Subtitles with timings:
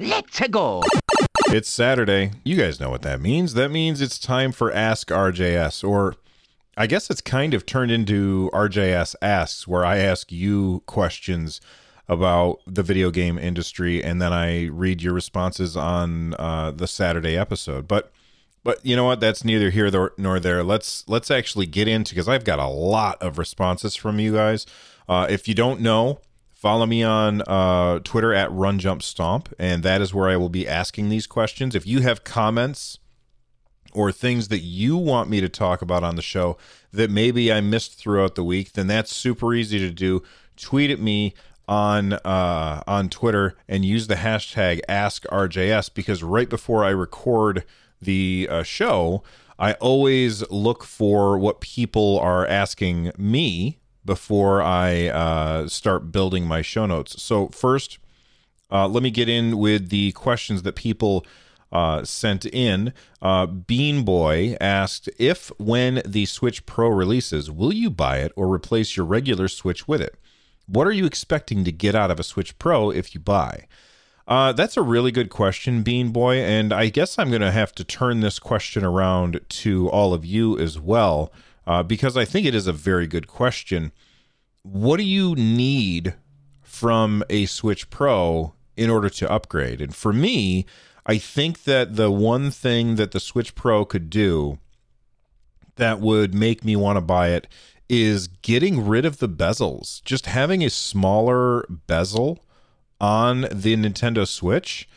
[0.00, 0.82] Let's go.
[1.48, 2.30] It's Saturday.
[2.42, 3.52] You guys know what that means.
[3.52, 6.14] That means it's time for Ask RJS, or
[6.74, 11.60] I guess it's kind of turned into RJS Asks, where I ask you questions
[12.08, 17.36] about the video game industry, and then I read your responses on uh, the Saturday
[17.36, 17.86] episode.
[17.86, 18.10] But
[18.64, 19.20] but you know what?
[19.20, 20.62] That's neither here nor there.
[20.62, 24.64] Let's let's actually get into because I've got a lot of responses from you guys.
[25.06, 26.20] Uh, if you don't know,
[26.60, 30.50] Follow me on uh, Twitter at Run Jump Stomp, and that is where I will
[30.50, 31.74] be asking these questions.
[31.74, 32.98] If you have comments
[33.94, 36.58] or things that you want me to talk about on the show
[36.92, 40.22] that maybe I missed throughout the week, then that's super easy to do.
[40.54, 41.32] Tweet at me
[41.66, 47.64] on uh, on Twitter and use the hashtag AskRJS because right before I record
[48.02, 49.22] the uh, show,
[49.58, 56.62] I always look for what people are asking me before I uh, start building my
[56.62, 57.22] show notes.
[57.22, 57.98] So, first,
[58.70, 61.26] uh, let me get in with the questions that people
[61.72, 62.92] uh, sent in.
[63.22, 68.52] Uh, Bean Boy asked If, when the Switch Pro releases, will you buy it or
[68.52, 70.16] replace your regular Switch with it?
[70.66, 73.66] What are you expecting to get out of a Switch Pro if you buy?
[74.26, 77.72] Uh, that's a really good question, Bean Boy, and I guess I'm going to have
[77.74, 81.32] to turn this question around to all of you as well
[81.70, 83.92] uh, because I think it is a very good question.
[84.62, 86.14] What do you need
[86.62, 89.80] from a Switch Pro in order to upgrade?
[89.80, 90.66] And for me,
[91.06, 94.58] I think that the one thing that the Switch Pro could do
[95.76, 97.46] that would make me want to buy it
[97.88, 100.02] is getting rid of the bezels.
[100.02, 102.44] Just having a smaller bezel
[103.00, 104.88] on the Nintendo Switch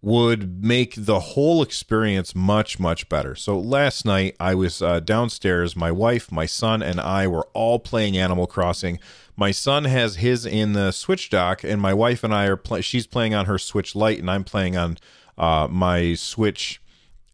[0.00, 3.34] would make the whole experience much much better.
[3.34, 5.74] So last night I was uh, downstairs.
[5.74, 9.00] My wife, my son, and I were all playing Animal Crossing.
[9.36, 12.56] My son has his in the Switch dock, and my wife and I are.
[12.56, 12.82] playing.
[12.82, 14.98] she's playing on her Switch Lite, and I'm playing on
[15.36, 16.80] uh, my Switch.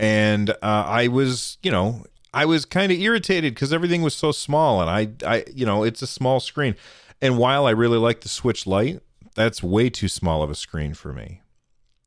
[0.00, 4.32] And uh, I was, you know, I was kind of irritated because everything was so
[4.32, 6.74] small, and I, I, you know, it's a small screen.
[7.22, 9.00] And while I really like the Switch Lite,
[9.34, 11.40] that's way too small of a screen for me.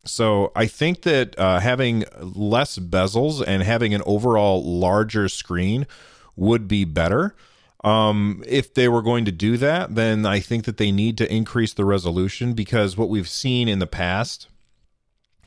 [0.07, 5.87] So I think that uh, having less bezels and having an overall larger screen
[6.35, 7.35] would be better.
[7.83, 11.33] Um, if they were going to do that, then I think that they need to
[11.33, 14.47] increase the resolution because what we've seen in the past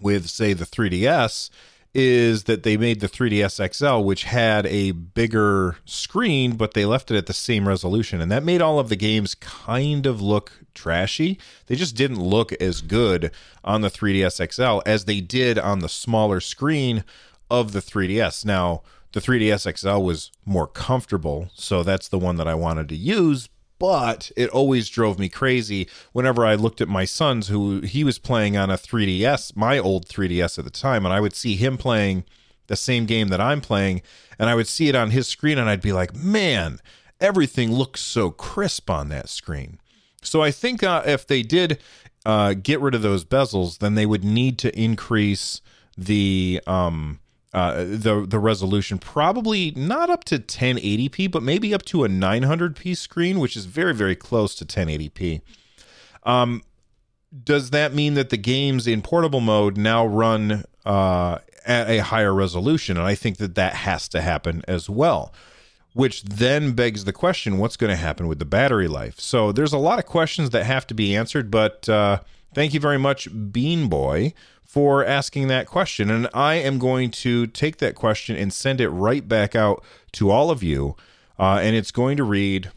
[0.00, 1.50] with, say, the 3DS
[1.92, 7.10] is that they made the 3DS XL, which had a bigger screen, but they left
[7.10, 8.20] it at the same resolution.
[8.20, 11.38] And that made all of the games kind of look trashy.
[11.66, 13.32] They just didn't look as good
[13.64, 17.04] on the 3DS XL as they did on the smaller screen
[17.50, 18.44] of the 3DS.
[18.44, 22.96] Now, the 3DS XL was more comfortable, so that's the one that I wanted to
[22.96, 23.48] use,
[23.80, 28.18] but it always drove me crazy whenever I looked at my son's who he was
[28.18, 31.78] playing on a 3DS, my old 3DS at the time, and I would see him
[31.78, 32.24] playing
[32.66, 34.02] the same game that I'm playing,
[34.38, 36.78] and I would see it on his screen, and I'd be like, man,
[37.20, 39.80] everything looks so crisp on that screen.
[40.22, 41.78] So I think uh, if they did
[42.26, 45.62] uh, get rid of those bezels, then they would need to increase
[45.96, 47.18] the um,
[47.52, 52.96] uh, the the resolution probably not up to 1080p, but maybe up to a 900p
[52.96, 55.40] screen, which is very very close to 1080p.
[56.22, 56.62] Um,
[57.44, 62.34] does that mean that the games in portable mode now run uh, at a higher
[62.34, 62.96] resolution?
[62.96, 65.32] And I think that that has to happen as well.
[65.92, 69.18] Which then begs the question: What's going to happen with the battery life?
[69.18, 71.50] So there's a lot of questions that have to be answered.
[71.50, 72.20] But uh,
[72.54, 74.34] thank you very much, Bean Boy,
[74.64, 76.10] for asking that question.
[76.10, 80.30] And I am going to take that question and send it right back out to
[80.30, 80.96] all of you.
[81.38, 82.70] Uh, and it's going to read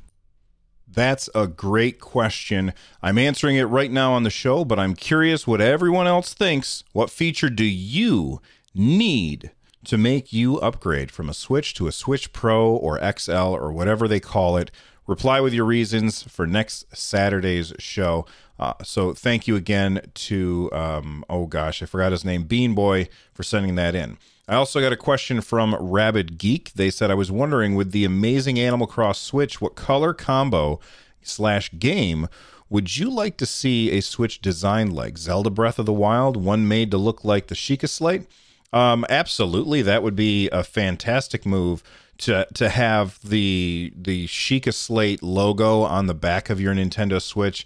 [0.88, 2.72] That's a great question.
[3.02, 6.84] I'm answering it right now on the show, but I'm curious what everyone else thinks.
[6.94, 8.42] What feature do you
[8.76, 9.52] need
[9.86, 14.08] to make you upgrade from a Switch to a Switch Pro or XL or whatever
[14.08, 14.70] they call it?
[15.08, 18.26] Reply with your reasons for next Saturday's show.
[18.60, 23.10] Uh, so thank you again to um, oh gosh, I forgot his name, Bean Boy,
[23.34, 24.18] for sending that in.
[24.48, 26.74] I also got a question from Rabid Geek.
[26.74, 30.80] They said I was wondering with the amazing Animal Cross Switch, what color combo
[31.22, 32.28] slash game
[32.70, 36.68] would you like to see a Switch designed like Zelda Breath of the Wild, one
[36.68, 38.28] made to look like the Sheikah Slate?
[38.74, 41.84] Um, absolutely, that would be a fantastic move
[42.18, 47.66] to to have the the Sheikah Slate logo on the back of your Nintendo Switch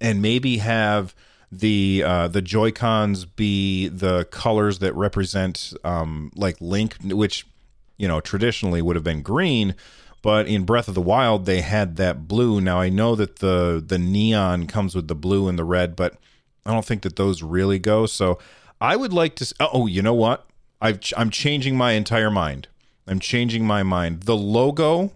[0.00, 1.14] and maybe have
[1.50, 7.46] the uh, the Joy Cons be the colors that represent um, like Link, which
[7.96, 9.74] you know traditionally would have been green,
[10.22, 12.60] but in Breath of the Wild they had that blue.
[12.60, 16.16] Now I know that the the neon comes with the blue and the red, but
[16.64, 18.06] I don't think that those really go.
[18.06, 18.38] So
[18.80, 19.54] I would like to.
[19.60, 20.46] Oh, you know what?
[20.80, 22.68] I've, I'm changing my entire mind.
[23.06, 24.24] I'm changing my mind.
[24.24, 25.12] The logo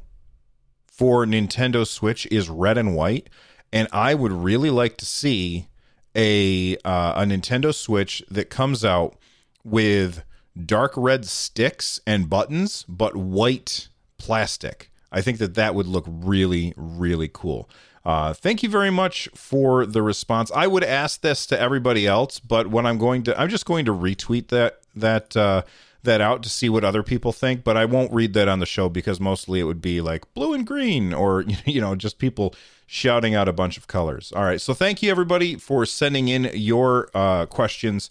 [0.86, 3.28] for Nintendo Switch is red and white,
[3.72, 5.68] and I would really like to see
[6.16, 9.16] a uh, a Nintendo Switch that comes out
[9.64, 10.24] with
[10.66, 13.88] dark red sticks and buttons, but white
[14.18, 14.90] plastic.
[15.12, 17.68] I think that that would look really, really cool.
[18.04, 20.50] Uh, thank you very much for the response.
[20.54, 23.84] I would ask this to everybody else, but what I'm going to, I'm just going
[23.84, 25.62] to retweet that that uh,
[26.02, 27.62] that out to see what other people think.
[27.62, 30.54] But I won't read that on the show because mostly it would be like blue
[30.54, 32.54] and green, or you know, just people
[32.92, 34.32] shouting out a bunch of colors.
[34.34, 38.10] All right, so thank you everybody for sending in your uh, questions.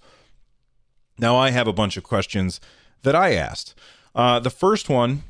[1.18, 2.62] Now I have a bunch of questions
[3.04, 3.76] that I asked.
[4.16, 5.24] Uh, the first one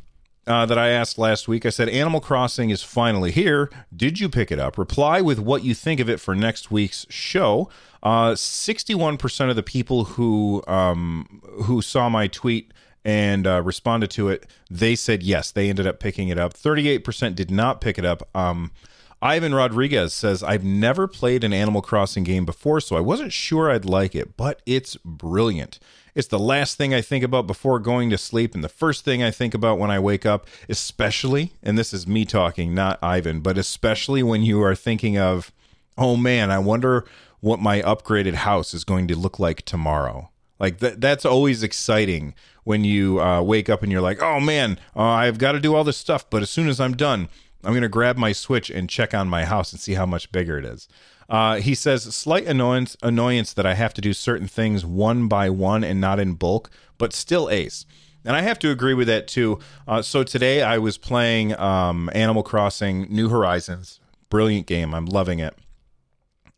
[0.46, 1.66] uh, that I asked last week.
[1.66, 3.72] I said, Animal Crossing is finally here.
[3.96, 4.78] Did you pick it up?
[4.78, 7.72] Reply with what you think of it for next week's show.
[8.04, 12.72] Uh, 61% of the people who um, who saw my tweet
[13.04, 16.54] and uh, responded to it, they said yes, they ended up picking it up.
[16.54, 18.30] 38% did not pick it up.
[18.36, 18.72] Um,
[19.21, 23.69] Ivan Rodriguez says, I've never played an Animal Crossing game before, so I wasn't sure
[23.69, 25.80] I'd like it, but it's brilliant.
[26.16, 29.21] It's the last thing I think about before going to sleep and the first thing
[29.21, 33.42] I think about when I wake up, especially, and this is me talking, not Ivan,
[33.42, 35.51] but especially when you are thinking of,
[35.98, 37.06] oh man, I wonder
[37.42, 40.30] what my upgraded house is going to look like tomorrow.
[40.60, 42.33] Like that that's always exciting
[42.65, 45.74] when you uh, wake up and you're like, "Oh man, uh, I've got to do
[45.74, 47.30] all this stuff, but as soon as I'm done,
[47.64, 50.32] I'm going to grab my Switch and check on my house and see how much
[50.32, 50.88] bigger it is."
[51.30, 55.50] Uh, he says slight annoyance annoyance that I have to do certain things one by
[55.50, 57.86] one and not in bulk, but still ace.
[58.26, 59.60] And I have to agree with that too.
[59.88, 64.00] Uh, so today I was playing um, Animal Crossing New Horizons.
[64.30, 64.94] Brilliant game.
[64.94, 65.56] I'm loving it.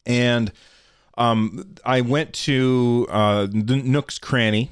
[0.05, 0.51] And
[1.17, 4.71] um, I went to uh, Nook's Cranny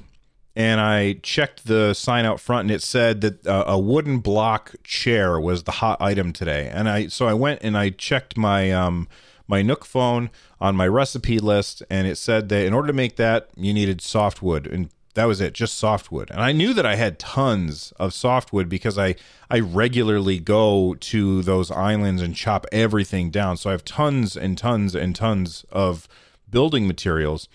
[0.60, 4.74] and I checked the sign out front, and it said that uh, a wooden block
[4.84, 6.70] chair was the hot item today.
[6.70, 9.08] And I so I went and I checked my um,
[9.48, 10.28] my Nook phone
[10.60, 14.02] on my recipe list, and it said that in order to make that, you needed
[14.02, 16.30] softwood, and that was it, just softwood.
[16.30, 19.14] And I knew that I had tons of softwood because I
[19.48, 23.56] I regularly go to those islands and chop everything down.
[23.56, 26.06] So I have tons and tons and tons of
[26.50, 27.48] building materials.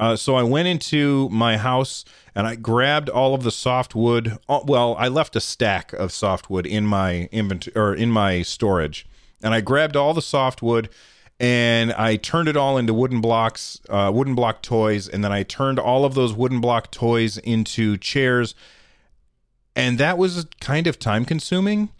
[0.00, 4.38] Uh, so I went into my house and I grabbed all of the softwood.
[4.48, 9.06] Uh, well, I left a stack of softwood in my inventory or in my storage,
[9.42, 10.88] and I grabbed all the softwood
[11.38, 15.42] and I turned it all into wooden blocks, uh, wooden block toys, and then I
[15.42, 18.54] turned all of those wooden block toys into chairs,
[19.76, 21.90] and that was kind of time consuming.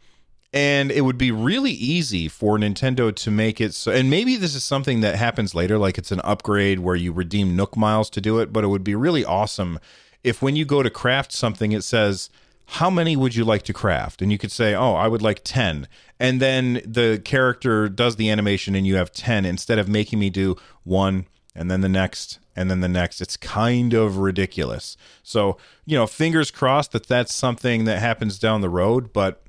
[0.52, 4.56] And it would be really easy for Nintendo to make it so, and maybe this
[4.56, 8.20] is something that happens later, like it's an upgrade where you redeem Nook miles to
[8.20, 9.78] do it, but it would be really awesome
[10.24, 12.30] if when you go to craft something, it says,
[12.74, 14.22] how many would you like to craft?
[14.22, 15.88] And you could say, oh, I would like 10
[16.20, 20.30] and then the character does the animation and you have 10 instead of making me
[20.30, 23.20] do one and then the next and then the next.
[23.20, 24.96] It's kind of ridiculous.
[25.24, 29.42] So you know fingers crossed that that's something that happens down the road but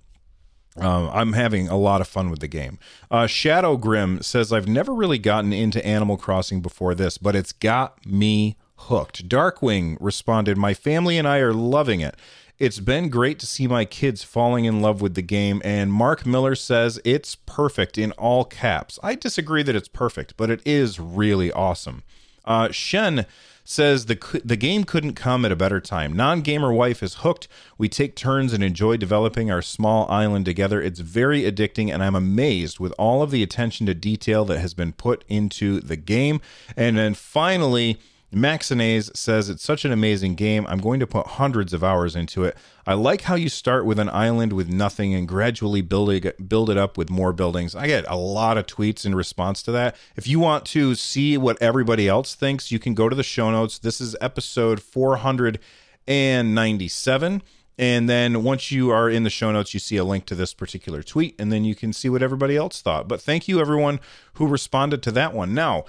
[0.78, 2.80] um, I'm having a lot of fun with the game.
[3.10, 7.52] Uh, Shadow Grim says, I've never really gotten into Animal Crossing before this, but it's
[7.52, 9.28] got me hooked.
[9.28, 12.16] Darkwing responded, My family and I are loving it.
[12.58, 16.28] It's been great to see my kids falling in love with the game, and Mark
[16.28, 19.00] Miller says it's perfect in all caps.
[19.02, 22.04] I disagree that it's perfect, but it is really awesome.
[22.46, 23.26] Uh, Shen
[23.64, 26.14] says the the game couldn't come at a better time.
[26.14, 27.48] Non-gamer wife is hooked.
[27.78, 30.82] We take turns and enjoy developing our small island together.
[30.82, 34.74] It's very addicting and I'm amazed with all of the attention to detail that has
[34.74, 36.42] been put into the game.
[36.76, 38.00] And then finally,
[38.34, 40.66] Maxinase says it's such an amazing game.
[40.68, 42.56] I'm going to put hundreds of hours into it.
[42.88, 46.70] I like how you start with an island with nothing and gradually build it, build
[46.70, 47.76] it up with more buildings.
[47.76, 49.98] I get a lot of tweets in response to that.
[50.16, 53.52] If you want to see what everybody else thinks, you can go to the show
[53.52, 53.80] notes.
[53.80, 57.42] This is episode 497.
[57.78, 60.54] And then once you are in the show notes, you see a link to this
[60.54, 63.08] particular tweet, and then you can see what everybody else thought.
[63.08, 64.00] But thank you, everyone
[64.34, 65.54] who responded to that one.
[65.54, 65.86] Now,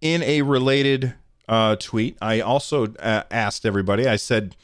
[0.00, 1.14] in a related
[1.48, 4.54] uh, tweet, I also uh, asked everybody, I said,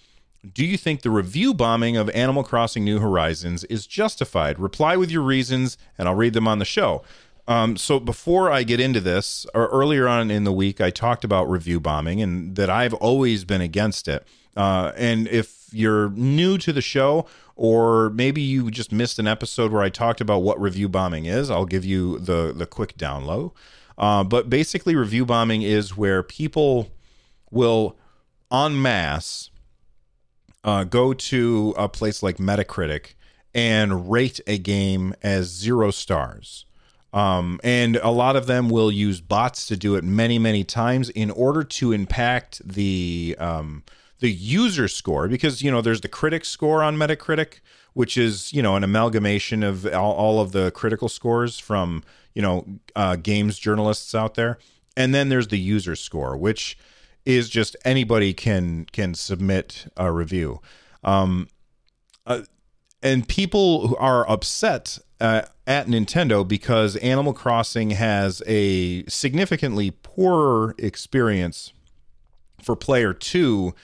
[0.52, 4.58] do you think the review bombing of Animal Crossing New Horizons is justified?
[4.58, 7.02] Reply with your reasons, and I'll read them on the show.
[7.46, 11.24] Um, so before I get into this, or earlier on in the week, I talked
[11.24, 14.26] about review bombing and that I've always been against it.
[14.56, 17.26] Uh, and if you're new to the show,
[17.56, 21.50] or maybe you just missed an episode where I talked about what review bombing is,
[21.50, 23.52] I'll give you the the quick download.
[23.96, 26.90] Uh, but basically, review bombing is where people
[27.50, 27.96] will
[28.52, 29.50] en masse
[30.64, 33.14] uh, go to a place like Metacritic
[33.54, 36.66] and rate a game as zero stars.
[37.12, 41.10] Um, and a lot of them will use bots to do it many, many times
[41.10, 43.84] in order to impact the um,
[44.18, 47.60] the user score because you know there's the critic score on Metacritic,
[47.94, 52.02] which is you know an amalgamation of all, all of the critical scores from
[52.34, 54.58] you know uh, games journalists out there,
[54.96, 56.76] and then there's the user score, which
[57.24, 60.60] is just anybody can can submit a review.
[61.02, 61.48] Um,
[62.26, 62.42] uh,
[63.02, 71.72] and people are upset uh, at Nintendo because Animal Crossing has a significantly poorer experience
[72.62, 73.74] for player two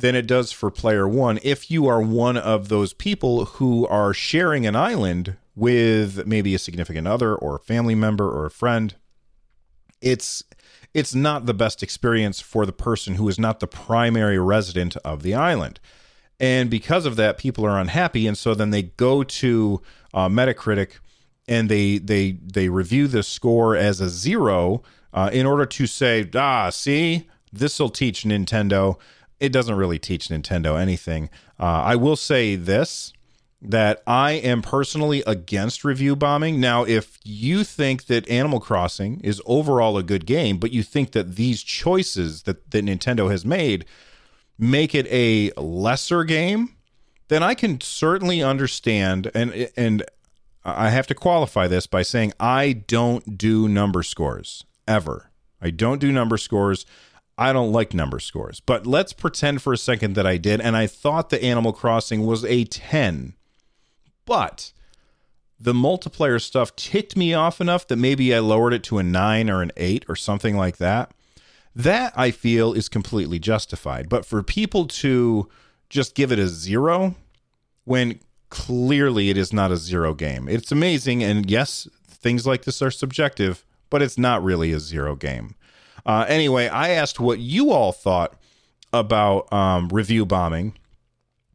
[0.00, 1.38] than it does for player one.
[1.42, 6.58] If you are one of those people who are sharing an island with maybe a
[6.58, 8.94] significant other or a family member or a friend,
[10.00, 10.42] it's
[10.92, 15.22] it's not the best experience for the person who is not the primary resident of
[15.22, 15.78] the island.
[16.40, 18.26] And because of that people are unhappy.
[18.26, 20.98] And so then they go to uh, metacritic
[21.46, 26.28] and they they they review the score as a zero uh, in order to say
[26.34, 28.96] ah see this will teach nintendo
[29.40, 31.28] it doesn't really teach nintendo anything
[31.58, 33.12] uh, i will say this
[33.62, 39.42] that i am personally against review bombing now if you think that animal crossing is
[39.44, 43.84] overall a good game but you think that these choices that, that nintendo has made
[44.60, 46.76] make it a lesser game,
[47.28, 50.04] then I can certainly understand and and
[50.62, 55.30] I have to qualify this by saying I don't do number scores ever.
[55.60, 56.84] I don't do number scores.
[57.40, 58.60] I don't like number scores.
[58.60, 62.26] But let's pretend for a second that I did and I thought the Animal Crossing
[62.26, 63.32] was a 10.
[64.26, 64.72] But
[65.58, 69.48] the multiplayer stuff ticked me off enough that maybe I lowered it to a 9
[69.48, 71.12] or an 8 or something like that.
[71.74, 74.10] That I feel is completely justified.
[74.10, 75.48] But for people to
[75.88, 77.14] just give it a zero
[77.84, 78.20] when
[78.50, 81.22] clearly it is not a zero game, it's amazing.
[81.22, 85.54] And yes, things like this are subjective, but it's not really a zero game.
[86.10, 88.34] Uh, anyway, I asked what you all thought
[88.92, 90.76] about um, review bombing.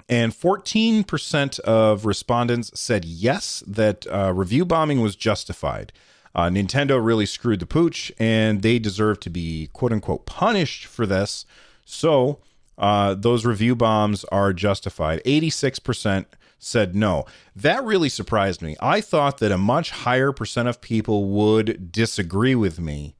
[0.08, 5.92] And 14% of respondents said yes, that uh, review bombing was justified.
[6.34, 11.06] Uh, Nintendo really screwed the pooch, and they deserve to be quote unquote punished for
[11.06, 11.46] this.
[11.84, 12.40] So
[12.78, 15.22] uh, those review bombs are justified.
[15.26, 16.28] 86%
[16.60, 17.26] said no.
[17.58, 18.78] That really surprised me.
[18.80, 23.15] I thought that a much higher percent of people would disagree with me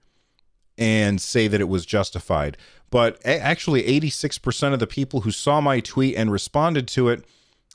[0.78, 2.58] and say that it was justified.
[2.90, 7.26] But actually, 86% of the people who saw my tweet and responded to it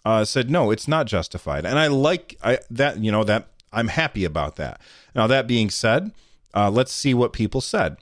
[0.04, 1.66] uh, said no, it's not justified.
[1.66, 4.80] And I like I, that, you know, that I'm happy about that.
[5.14, 6.12] Now, that being said,
[6.54, 7.97] uh, let's see what people said.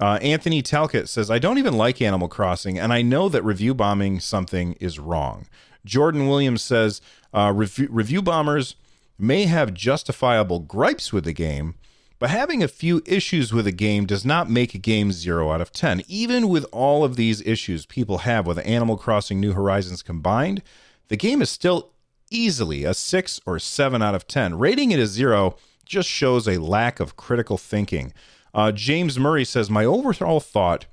[0.00, 3.74] Uh, Anthony Talcott says, I don't even like Animal Crossing, and I know that review
[3.74, 5.46] bombing something is wrong.
[5.84, 7.00] Jordan Williams says,
[7.32, 8.74] uh, review, review bombers
[9.18, 11.74] may have justifiable gripes with the game,
[12.24, 15.60] but having a few issues with a game does not make a game 0 out
[15.60, 16.04] of 10.
[16.08, 20.62] Even with all of these issues people have with Animal Crossing New Horizons combined,
[21.08, 21.90] the game is still
[22.30, 24.56] easily a 6 or 7 out of 10.
[24.58, 28.14] Rating it a 0 just shows a lack of critical thinking.
[28.54, 30.86] Uh, James Murray says, My overall thought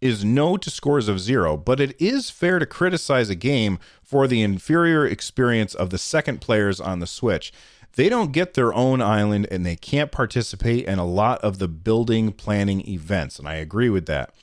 [0.00, 4.28] is no to scores of zero, but it is fair to criticize a game for
[4.28, 7.52] the inferior experience of the second players on the Switch.
[7.96, 11.68] They don't get their own island and they can't participate in a lot of the
[11.68, 13.38] building planning events.
[13.38, 14.34] And I agree with that.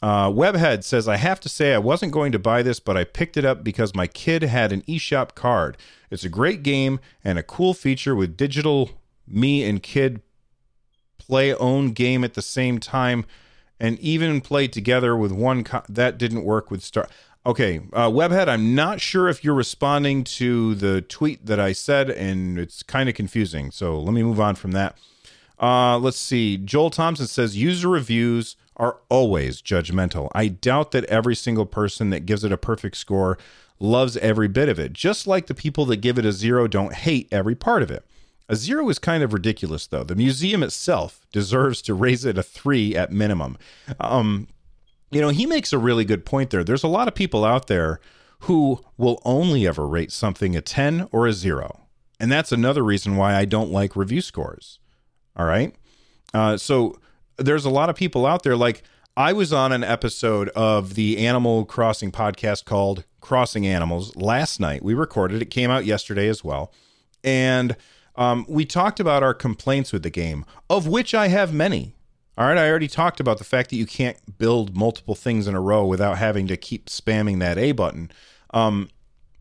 [0.00, 3.04] Uh, Webhead says, I have to say, I wasn't going to buy this, but I
[3.04, 5.76] picked it up because my kid had an eShop card.
[6.10, 8.90] It's a great game and a cool feature with digital
[9.28, 10.20] me and kid
[11.18, 13.24] play own game at the same time
[13.78, 15.62] and even play together with one.
[15.64, 17.08] Co- that didn't work with Star.
[17.44, 22.08] Okay, uh, Webhead, I'm not sure if you're responding to the tweet that I said,
[22.08, 23.72] and it's kind of confusing.
[23.72, 24.96] So let me move on from that.
[25.60, 26.56] Uh, let's see.
[26.56, 30.28] Joel Thompson says user reviews are always judgmental.
[30.34, 33.38] I doubt that every single person that gives it a perfect score
[33.80, 36.94] loves every bit of it, just like the people that give it a zero don't
[36.94, 38.04] hate every part of it.
[38.48, 40.04] A zero is kind of ridiculous, though.
[40.04, 43.58] The museum itself deserves to raise it a three at minimum.
[43.98, 44.46] Um,
[45.12, 46.64] you know, he makes a really good point there.
[46.64, 48.00] There's a lot of people out there
[48.40, 51.86] who will only ever rate something a 10 or a zero.
[52.18, 54.78] And that's another reason why I don't like review scores.
[55.36, 55.74] All right.
[56.34, 56.98] Uh, so
[57.36, 58.82] there's a lot of people out there like
[59.16, 64.82] I was on an episode of the Animal Crossing podcast called Crossing Animals last night.
[64.82, 66.72] We recorded it, came out yesterday as well.
[67.22, 67.76] And
[68.16, 71.94] um, we talked about our complaints with the game, of which I have many.
[72.38, 75.54] All right, I already talked about the fact that you can't build multiple things in
[75.54, 78.10] a row without having to keep spamming that A button.
[78.54, 78.88] Um,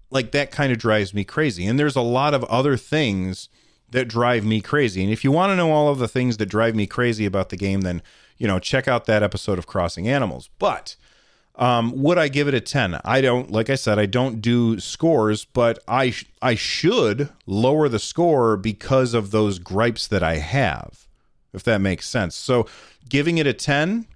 [0.09, 1.65] like that kind of drives me crazy.
[1.65, 3.47] And there's a lot of other things
[3.89, 5.03] that drive me crazy.
[5.03, 7.49] And if you want to know all of the things that drive me crazy about
[7.49, 8.01] the game, then
[8.37, 10.49] you know check out that episode of Crossing Animals.
[10.59, 10.95] But
[11.55, 12.99] um, would I give it a 10?
[13.03, 17.89] I don't, like I said, I don't do scores, but I, sh- I should lower
[17.89, 21.07] the score because of those gripes that I have,
[21.53, 22.35] if that makes sense.
[22.35, 22.67] So
[23.09, 24.07] giving it a 10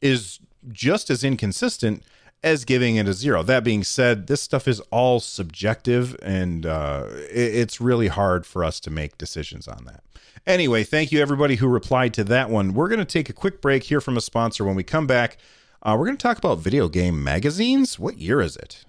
[0.00, 0.40] is
[0.72, 2.02] just as inconsistent
[2.42, 3.42] as giving it a zero.
[3.42, 8.62] That being said, this stuff is all subjective and uh, it, it's really hard for
[8.62, 10.02] us to make decisions on that.
[10.46, 12.74] Anyway, thank you everybody who replied to that one.
[12.74, 14.64] We're going to take a quick break here from a sponsor.
[14.64, 15.38] When we come back,
[15.82, 17.98] uh, we're going to talk about video game magazines.
[17.98, 18.84] What year is it?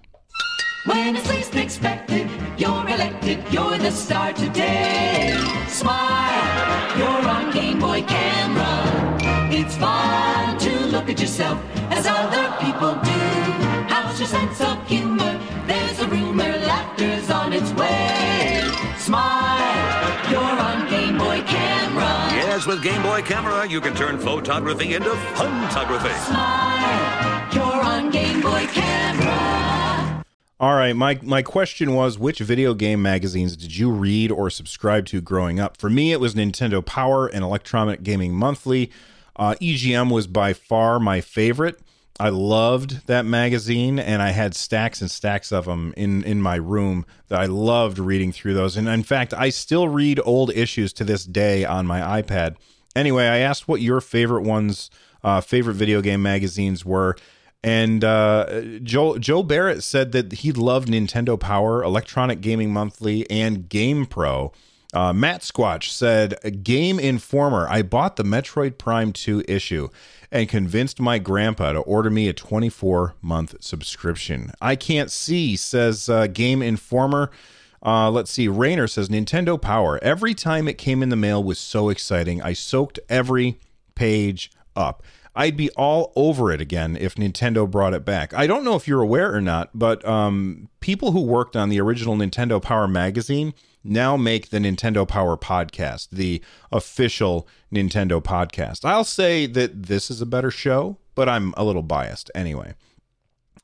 [0.84, 5.34] When it's least expected, you're elected, you're the star today.
[5.66, 6.45] Smile,
[6.98, 8.74] you're on Game Boy camera.
[9.50, 11.58] It's fun to look at yourself
[11.90, 13.20] as other people do.
[13.92, 15.38] How's your sense of humor?
[15.66, 18.62] There's a rumor, laughter's on its way.
[18.98, 22.12] Smile, you're on Game Boy camera.
[22.32, 26.14] Yes, with Game Boy Camera, you can turn photography into photography.
[26.24, 29.35] Smile, you're on Game Boy camera.
[30.58, 35.04] All right, my my question was which video game magazines did you read or subscribe
[35.06, 35.76] to growing up?
[35.76, 38.90] For me, it was Nintendo Power and Electronic Gaming Monthly.
[39.36, 41.78] Uh, EGM was by far my favorite.
[42.18, 46.56] I loved that magazine, and I had stacks and stacks of them in in my
[46.56, 47.04] room.
[47.28, 51.04] That I loved reading through those, and in fact, I still read old issues to
[51.04, 52.56] this day on my iPad.
[52.94, 54.90] Anyway, I asked what your favorite ones,
[55.22, 57.14] uh, favorite video game magazines were,
[57.66, 63.68] and uh, Joe Joe Barrett said that he loved Nintendo Power, Electronic Gaming Monthly, and
[63.68, 64.52] Game Pro.
[64.94, 67.66] Uh, Matt Squatch said, Game Informer.
[67.68, 69.88] I bought the Metroid Prime 2 issue
[70.30, 74.52] and convinced my grandpa to order me a 24 month subscription.
[74.60, 77.32] I can't see, says uh, Game Informer.
[77.84, 78.46] Uh, let's see.
[78.46, 79.98] Rayner says Nintendo Power.
[80.02, 82.40] Every time it came in the mail was so exciting.
[82.42, 83.58] I soaked every
[83.96, 85.02] page up.
[85.38, 88.32] I'd be all over it again if Nintendo brought it back.
[88.32, 91.78] I don't know if you're aware or not, but um, people who worked on the
[91.78, 93.52] original Nintendo Power magazine
[93.84, 98.86] now make the Nintendo Power podcast, the official Nintendo podcast.
[98.86, 102.72] I'll say that this is a better show, but I'm a little biased anyway.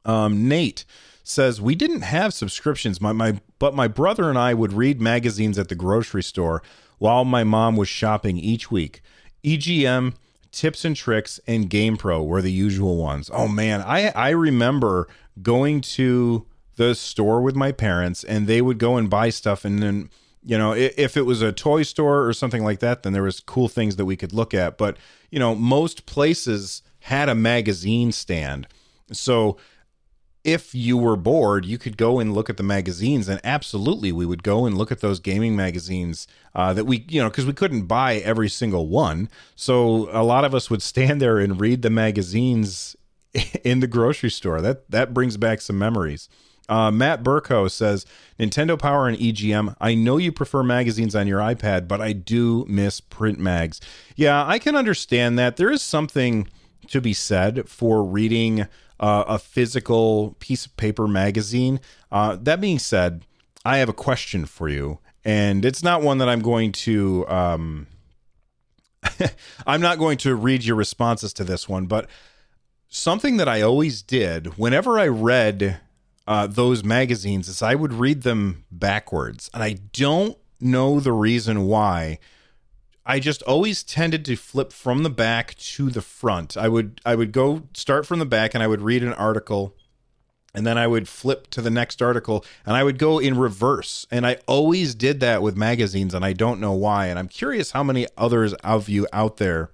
[0.05, 0.85] Um, Nate
[1.25, 5.59] says we didn't have subscriptions, my, my but my brother and I would read magazines
[5.59, 6.63] at the grocery store
[6.99, 9.01] while my mom was shopping each week.
[9.43, 10.15] EGM,
[10.53, 13.31] Tips and Tricks, and Game Pro were the usual ones.
[13.33, 15.09] Oh man, I I remember
[15.43, 19.83] going to the store with my parents and they would go and buy stuff and
[19.83, 20.11] then
[20.45, 23.41] you know if it was a toy store or something like that then there was
[23.41, 24.97] cool things that we could look at but
[25.31, 28.67] you know most places had a magazine stand
[29.13, 29.57] so
[30.45, 34.27] if you were bored you could go and look at the magazines and absolutely we
[34.27, 37.53] would go and look at those gaming magazines uh, that we you know because we
[37.53, 41.83] couldn't buy every single one so a lot of us would stand there and read
[41.83, 42.97] the magazines
[43.65, 46.29] in the grocery store that that brings back some memories
[46.69, 48.07] uh, Matt Burko says
[48.39, 49.77] Nintendo Power and EGM.
[49.81, 53.81] I know you prefer magazines on your iPad, but I do miss print mags.
[54.17, 55.57] Yeah, I can understand that.
[55.57, 56.49] There is something
[56.89, 58.67] to be said for reading
[59.01, 61.81] uh, a physical piece of paper magazine.
[62.11, 63.25] Uh, that being said,
[63.65, 67.27] I have a question for you, and it's not one that I'm going to.
[67.29, 67.87] Um,
[69.67, 72.09] I'm not going to read your responses to this one, but
[72.89, 75.81] something that I always did whenever I read
[76.27, 81.67] uh, those magazines is I would read them backwards, and I don't know the reason
[81.67, 82.19] why.
[83.05, 86.57] I just always tended to flip from the back to the front.
[86.57, 89.75] I would I would go start from the back and I would read an article
[90.55, 94.07] and then I would flip to the next article and I would go in reverse.
[94.11, 97.07] And I always did that with magazines and I don't know why.
[97.07, 99.71] And I'm curious how many others of you out there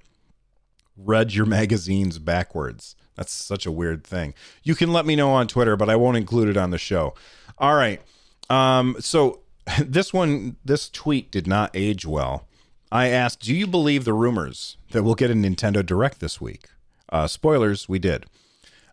[0.96, 2.96] read your magazines backwards.
[3.16, 4.34] That's such a weird thing.
[4.62, 7.14] You can let me know on Twitter, but I won't include it on the show.
[7.58, 8.00] All right.
[8.48, 9.40] Um, so
[9.80, 12.47] this one, this tweet did not age well.
[12.90, 16.68] I asked, "Do you believe the rumors that we'll get a Nintendo Direct this week?"
[17.10, 18.26] Uh, spoilers, we did.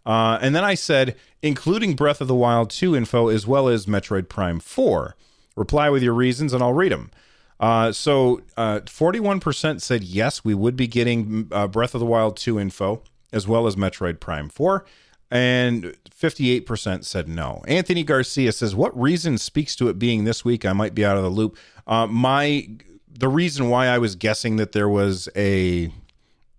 [0.06, 3.88] Uh, and then I said, including Breath of the Wild 2 info as well as
[3.88, 5.16] Metroid Prime 4.
[5.56, 7.12] Reply with your reasons and I'll read them.
[7.60, 12.38] Uh, so uh, 41% said yes, we would be getting uh, Breath of the Wild
[12.38, 14.86] 2 info as well as Metroid Prime 4.
[15.32, 17.64] And 58% said no.
[17.68, 20.66] Anthony Garcia says, What reason speaks to it being this week?
[20.66, 21.58] I might be out of the loop.
[21.88, 22.70] Uh, my
[23.18, 25.88] the reason why I was guessing that there was a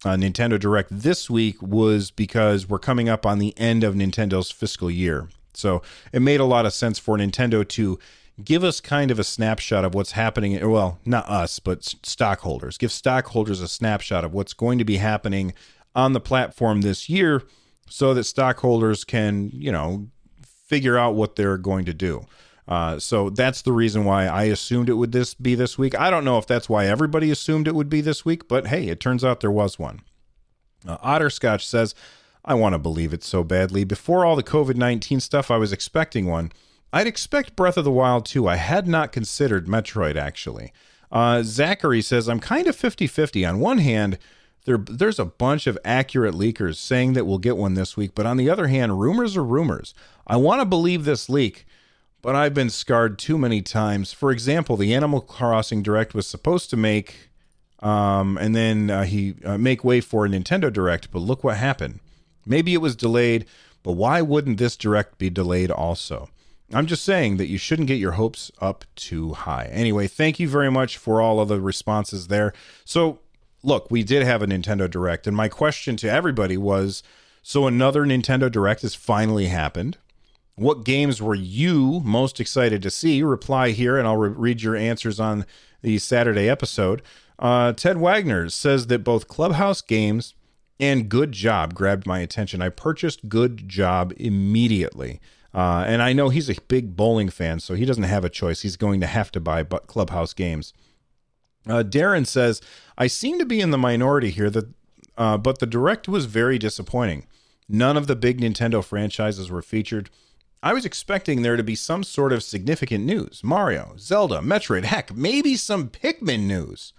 [0.04, 4.50] uh, Nintendo Direct this week was because we're coming up on the end of Nintendo's
[4.50, 5.28] fiscal year.
[5.54, 7.98] So it made a lot of sense for Nintendo to
[8.42, 10.68] give us kind of a snapshot of what's happening.
[10.68, 12.78] Well, not us, but stockholders.
[12.78, 15.54] Give stockholders a snapshot of what's going to be happening
[15.94, 17.42] on the platform this year
[17.88, 20.08] so that stockholders can, you know,
[20.42, 22.26] figure out what they're going to do.
[22.68, 25.98] Uh, so that's the reason why I assumed it would this be this week.
[25.98, 28.88] I don't know if that's why everybody assumed it would be this week, but hey,
[28.88, 30.02] it turns out there was one.
[30.87, 31.94] Uh, Otterscotch says,
[32.44, 33.85] I want to believe it so badly.
[33.85, 36.52] Before all the COVID 19 stuff, I was expecting one.
[36.92, 38.48] I'd expect Breath of the Wild too.
[38.48, 40.72] I had not considered Metroid, actually.
[41.11, 43.44] Uh, Zachary says, I'm kind of 50 50.
[43.44, 44.18] On one hand,
[44.64, 48.26] there, there's a bunch of accurate leakers saying that we'll get one this week, but
[48.26, 49.94] on the other hand, rumors are rumors.
[50.26, 51.66] I want to believe this leak,
[52.22, 54.12] but I've been scarred too many times.
[54.12, 57.31] For example, the Animal Crossing Direct was supposed to make,
[57.81, 61.57] um, and then uh, he uh, make way for a Nintendo Direct, but look what
[61.57, 62.00] happened.
[62.44, 63.46] Maybe it was delayed,
[63.83, 66.29] but why wouldn't this Direct be delayed also?
[66.72, 69.68] I'm just saying that you shouldn't get your hopes up too high.
[69.70, 72.52] Anyway, thank you very much for all of the responses there.
[72.85, 73.20] So,
[73.62, 77.05] look, we did have a Nintendo Direct, and my question to everybody was
[77.42, 79.98] so another Nintendo Direct has finally happened.
[80.56, 83.22] What games were you most excited to see?
[83.22, 85.44] Reply here, and I'll re- read your answers on
[85.82, 87.02] the Saturday episode.
[87.38, 90.32] Uh, Ted Wagner says that both Clubhouse Games
[90.80, 92.62] and Good Job grabbed my attention.
[92.62, 95.20] I purchased Good Job immediately.
[95.52, 98.62] Uh, and I know he's a big bowling fan, so he doesn't have a choice.
[98.62, 100.72] He's going to have to buy Clubhouse Games.
[101.68, 102.62] Uh, Darren says,
[102.96, 104.68] I seem to be in the minority here, that,
[105.18, 107.26] uh, but the direct was very disappointing.
[107.68, 110.08] None of the big Nintendo franchises were featured.
[110.62, 115.14] I was expecting there to be some sort of significant news Mario, Zelda, Metroid, heck,
[115.14, 116.92] maybe some Pikmin news.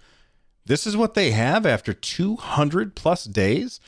[0.66, 3.80] This is what they have after 200 plus days?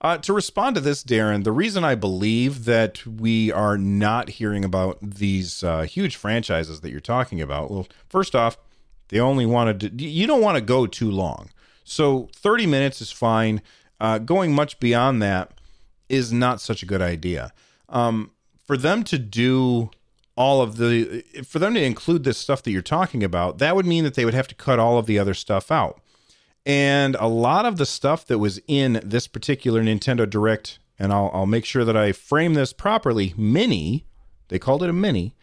[0.00, 4.64] Uh, to respond to this, Darren, the reason I believe that we are not hearing
[4.64, 8.58] about these uh, huge franchises that you're talking about, well, first off,
[9.08, 11.48] they only wanted to, you don't want to go too long.
[11.84, 13.62] So 30 minutes is fine.
[14.00, 15.52] Uh, going much beyond that
[16.08, 17.52] is not such a good idea.
[17.88, 18.32] Um,
[18.64, 19.90] for them to do
[20.36, 23.86] all of the for them to include this stuff that you're talking about that would
[23.86, 26.00] mean that they would have to cut all of the other stuff out.
[26.66, 31.30] And a lot of the stuff that was in this particular nintendo direct and i'll,
[31.32, 34.06] I'll make sure that i frame this properly mini
[34.48, 35.34] they called it a mini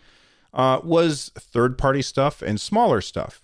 [0.53, 3.41] uh, was third party stuff and smaller stuff.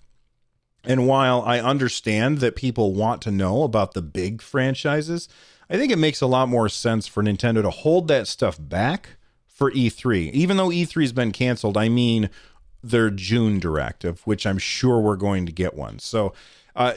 [0.84, 5.28] And while i understand that people want to know about the big franchises
[5.70, 9.17] i think it makes a lot more sense for nintendo to hold that stuff back
[9.58, 10.30] for E3.
[10.30, 12.30] Even though E3 has been canceled, I mean
[12.82, 15.98] their June direct, of which I'm sure we're going to get one.
[15.98, 16.32] So,
[16.76, 16.94] uh,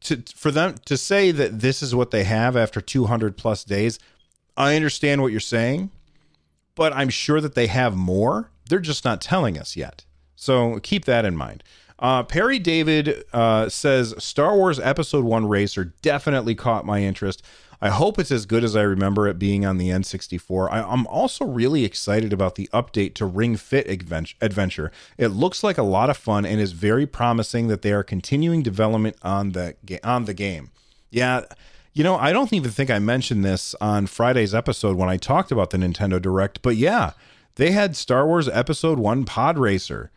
[0.00, 4.00] to for them to say that this is what they have after 200 plus days,
[4.56, 5.90] I understand what you're saying,
[6.74, 8.50] but I'm sure that they have more.
[8.68, 10.04] They're just not telling us yet.
[10.34, 11.62] So keep that in mind.
[11.98, 17.42] Uh, Perry David uh, says Star Wars Episode 1 Racer definitely caught my interest.
[17.80, 20.70] I hope it's as good as I remember it being on the N64.
[20.70, 24.90] I, am also really excited about the update to Ring Fit Adventure.
[25.18, 28.62] It looks like a lot of fun and is very promising that they are continuing
[28.62, 30.70] development on the on the game.
[31.10, 31.42] Yeah,
[31.92, 35.52] you know, I don't even think I mentioned this on Friday's episode when I talked
[35.52, 37.12] about the Nintendo Direct, but yeah,
[37.56, 40.10] they had Star Wars Episode 1 Pod Racer.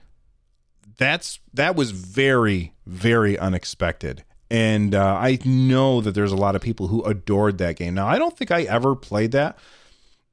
[1.00, 6.62] That's that was very very unexpected and uh, I know that there's a lot of
[6.62, 7.94] people who adored that game.
[7.94, 9.58] Now, I don't think I ever played that.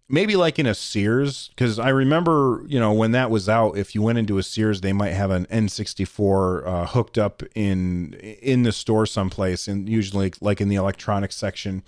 [0.09, 3.95] Maybe like in a Sears, because I remember, you know, when that was out, if
[3.95, 8.63] you went into a Sears, they might have an N64 uh, hooked up in in
[8.63, 11.83] the store someplace, and usually like in the electronics section.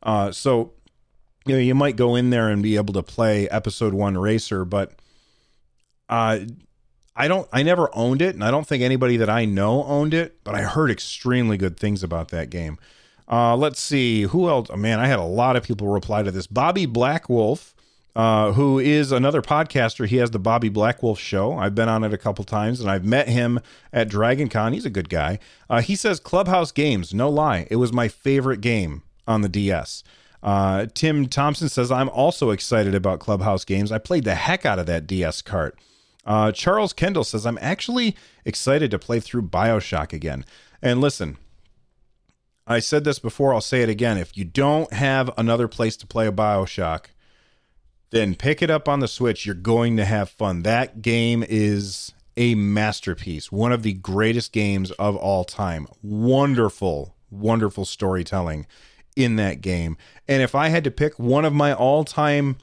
[0.00, 0.72] Uh, so,
[1.44, 4.64] you know, you might go in there and be able to play Episode One Racer,
[4.64, 4.92] but
[6.08, 6.38] uh,
[7.20, 10.14] I don't I never owned it and I don't think anybody that I know owned
[10.14, 12.78] it, but I heard extremely good things about that game.
[13.30, 14.68] Uh, let's see who else.
[14.70, 16.46] Oh, man, I had a lot of people reply to this.
[16.46, 17.74] Bobby Blackwolf,
[18.16, 20.06] uh, who is another podcaster.
[20.06, 21.52] He has the Bobby Blackwolf show.
[21.52, 23.60] I've been on it a couple times and I've met him
[23.92, 24.72] at Dragon Con.
[24.72, 25.38] He's a good guy.
[25.68, 30.02] Uh, he says Clubhouse Games, no lie, it was my favorite game on the DS.
[30.42, 33.92] Uh, Tim Thompson says I'm also excited about Clubhouse Games.
[33.92, 35.78] I played the heck out of that DS cart.
[36.24, 40.44] Uh, Charles Kendall says, I'm actually excited to play through Bioshock again.
[40.82, 41.38] And listen,
[42.66, 44.18] I said this before, I'll say it again.
[44.18, 47.06] If you don't have another place to play a Bioshock,
[48.10, 49.46] then pick it up on the Switch.
[49.46, 50.62] You're going to have fun.
[50.62, 55.86] That game is a masterpiece, one of the greatest games of all time.
[56.02, 58.66] Wonderful, wonderful storytelling
[59.16, 59.96] in that game.
[60.28, 62.56] And if I had to pick one of my all time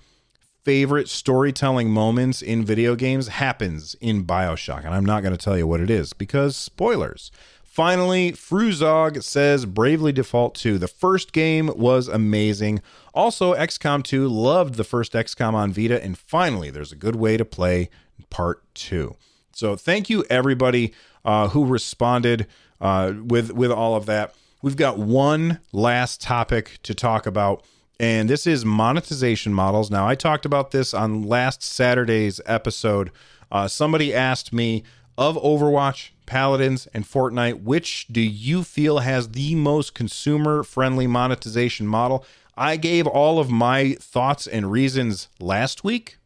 [0.67, 4.83] favorite storytelling moments in video games happens in Bioshock.
[4.83, 7.31] And I'm not going to tell you what it is because spoilers.
[7.63, 10.77] Finally, Fruzog says Bravely Default 2.
[10.77, 12.81] The first game was amazing.
[13.13, 16.03] Also, XCOM 2 loved the first XCOM on Vita.
[16.03, 17.89] And finally, there's a good way to play
[18.29, 19.15] part 2.
[19.53, 22.45] So thank you, everybody uh, who responded
[22.81, 24.35] uh, with, with all of that.
[24.61, 27.63] We've got one last topic to talk about,
[27.99, 29.89] and this is monetization models.
[29.89, 33.11] Now, I talked about this on last Saturday's episode.
[33.51, 34.83] Uh, somebody asked me
[35.17, 41.87] of Overwatch, Paladins, and Fortnite, which do you feel has the most consumer friendly monetization
[41.87, 42.23] model?
[42.55, 46.17] I gave all of my thoughts and reasons last week.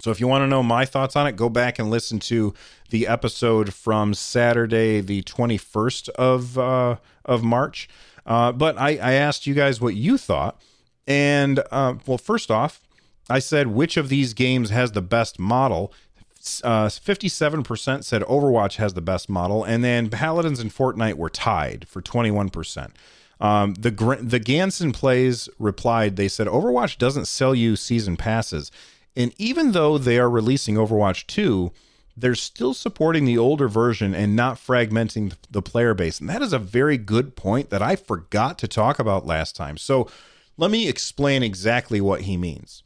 [0.00, 2.52] So if you want to know my thoughts on it, go back and listen to
[2.90, 7.88] the episode from Saturday, the 21st of uh, of March.
[8.26, 10.60] Uh, but I, I asked you guys what you thought.
[11.06, 12.80] And uh, well, first off,
[13.28, 15.92] I said which of these games has the best model
[16.62, 21.86] uh, 57% said Overwatch has the best model, and then Paladins and Fortnite were tied
[21.88, 22.90] for 21%.
[23.40, 26.16] Um, the the Ganson plays replied.
[26.16, 28.70] They said Overwatch doesn't sell you season passes,
[29.16, 31.72] and even though they are releasing Overwatch 2,
[32.16, 36.20] they're still supporting the older version and not fragmenting the player base.
[36.20, 39.78] And that is a very good point that I forgot to talk about last time.
[39.78, 40.08] So
[40.56, 42.82] let me explain exactly what he means.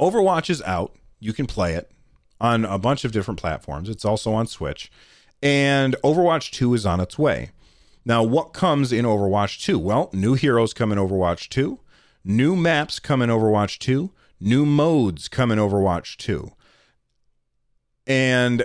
[0.00, 0.94] Overwatch is out.
[1.20, 1.90] You can play it
[2.40, 3.88] on a bunch of different platforms.
[3.88, 4.90] It's also on Switch.
[5.42, 7.50] And Overwatch 2 is on its way.
[8.04, 9.78] Now, what comes in Overwatch 2?
[9.78, 11.80] Well, new heroes come in Overwatch 2,
[12.24, 16.52] new maps come in Overwatch 2, new modes come in Overwatch 2.
[18.06, 18.64] And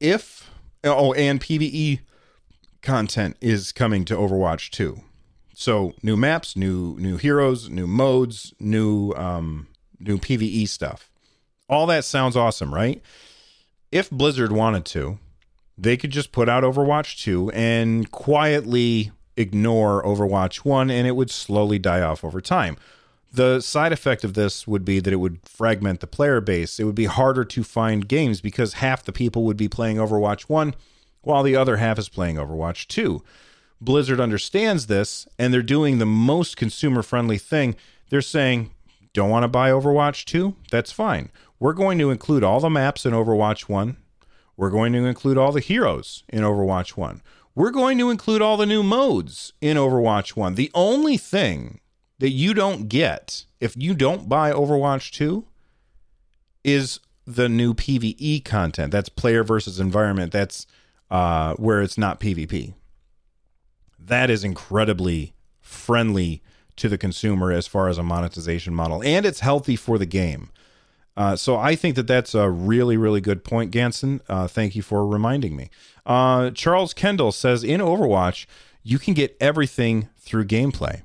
[0.00, 0.50] if,
[0.82, 2.00] oh, and PvE
[2.82, 5.00] content is coming to Overwatch 2.
[5.60, 9.66] So new maps, new new heroes, new modes, new um
[9.98, 11.10] new PvE stuff.
[11.68, 13.02] All that sounds awesome, right?
[13.92, 15.18] If Blizzard wanted to,
[15.76, 21.30] they could just put out Overwatch 2 and quietly ignore Overwatch 1 and it would
[21.30, 22.78] slowly die off over time.
[23.30, 26.80] The side effect of this would be that it would fragment the player base.
[26.80, 30.44] It would be harder to find games because half the people would be playing Overwatch
[30.44, 30.74] 1
[31.20, 33.22] while the other half is playing Overwatch 2.
[33.80, 37.76] Blizzard understands this and they're doing the most consumer friendly thing.
[38.10, 38.70] They're saying,
[39.12, 40.54] don't want to buy Overwatch 2?
[40.70, 41.30] That's fine.
[41.58, 43.96] We're going to include all the maps in Overwatch 1.
[44.56, 47.22] We're going to include all the heroes in Overwatch 1.
[47.54, 50.54] We're going to include all the new modes in Overwatch 1.
[50.54, 51.80] The only thing
[52.18, 55.44] that you don't get if you don't buy Overwatch 2
[56.62, 58.92] is the new PvE content.
[58.92, 60.32] That's player versus environment.
[60.32, 60.66] That's
[61.10, 62.74] uh, where it's not PvP.
[64.02, 66.42] That is incredibly friendly
[66.76, 70.50] to the consumer as far as a monetization model, and it's healthy for the game.
[71.16, 74.20] Uh, so I think that that's a really, really good point, Ganson.
[74.28, 75.68] Uh, thank you for reminding me.
[76.06, 78.46] Uh, Charles Kendall says in Overwatch,
[78.82, 81.02] you can get everything through gameplay.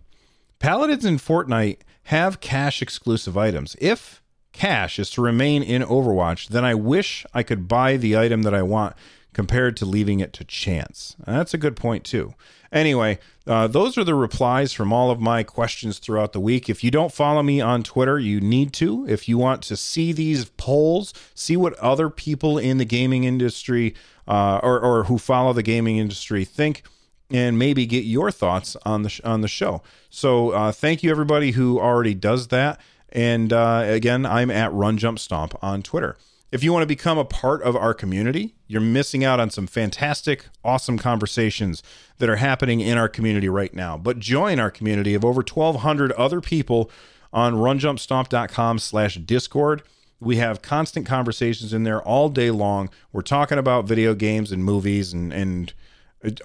[0.60, 3.76] Paladins and Fortnite have cash exclusive items.
[3.82, 4.22] If
[4.54, 8.54] cash is to remain in Overwatch, then I wish I could buy the item that
[8.54, 8.96] I want
[9.36, 11.18] compared to leaving it to chance.
[11.28, 12.34] that's a good point, too.
[12.72, 16.70] Anyway, uh, those are the replies from all of my questions throughout the week.
[16.70, 19.06] If you don't follow me on Twitter, you need to.
[19.10, 23.94] If you want to see these polls, see what other people in the gaming industry
[24.26, 26.84] uh, or, or who follow the gaming industry think,
[27.30, 29.82] and maybe get your thoughts on the sh- on the show.
[30.10, 32.80] So uh, thank you everybody who already does that.
[33.10, 36.18] And uh, again, I'm at Run Jump Stomp on Twitter.
[36.52, 39.68] If you want to become a part of our community, you're missing out on some
[39.68, 41.84] fantastic, awesome conversations
[42.20, 43.98] that are happening in our community right now.
[43.98, 46.90] But join our community of over 1,200 other people
[47.34, 49.84] on runjumpstomp.com slash discord.
[50.20, 52.90] We have constant conversations in there all day long.
[53.12, 55.74] We're talking about video games and movies and, and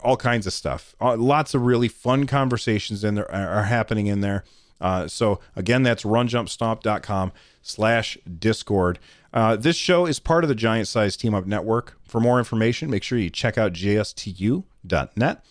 [0.02, 0.94] all kinds of stuff.
[1.00, 4.44] Uh, lots of really fun conversations in there are happening in there.
[4.80, 7.32] Uh, so again, that's runjumpstomp.com
[7.62, 8.98] slash discord.
[9.32, 11.98] Uh, this show is part of the Giant Size Team Up Network.
[12.02, 15.44] For more information, make sure you check out jstu.net.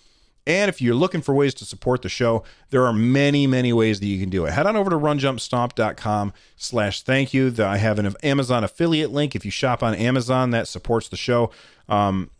[0.47, 3.99] And if you're looking for ways to support the show, there are many, many ways
[3.99, 4.53] that you can do it.
[4.53, 7.53] Head on over to runjumpstomp.com slash thank you.
[7.59, 9.35] I have an Amazon affiliate link.
[9.35, 11.51] If you shop on Amazon, that supports the show.
[11.87, 12.31] Um,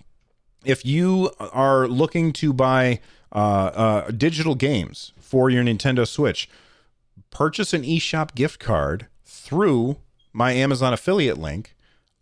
[0.66, 3.00] if you are looking to buy
[3.32, 6.50] uh, uh, digital games for your Nintendo Switch,
[7.30, 9.98] purchase an eShop gift card through
[10.34, 11.76] my Amazon affiliate link.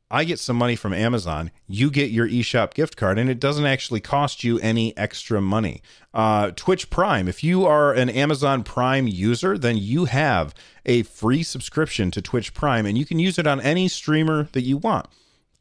[0.10, 1.52] I get some money from Amazon.
[1.68, 5.82] You get your eShop gift card, and it doesn't actually cost you any extra money.
[6.14, 11.44] Uh, Twitch Prime, if you are an Amazon Prime user, then you have a free
[11.44, 15.08] subscription to Twitch Prime, and you can use it on any streamer that you want.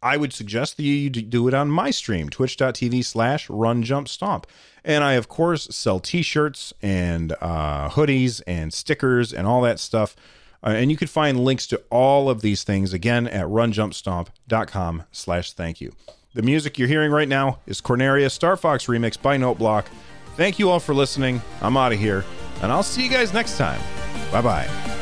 [0.00, 4.46] I would suggest that you do it on my stream, twitch.tv slash run jump stomp.
[4.84, 9.80] And I, of course, sell t shirts and uh, hoodies and stickers and all that
[9.80, 10.14] stuff.
[10.66, 15.52] Uh, and you can find links to all of these things again at runjumpstomp.com slash
[15.52, 15.92] thank you.
[16.34, 19.86] The music you're hearing right now is Corneria Star Fox remix by Noteblock.
[20.36, 21.40] Thank you all for listening.
[21.62, 22.24] I'm out of here,
[22.60, 23.80] and I'll see you guys next time.
[24.30, 24.95] Bye bye.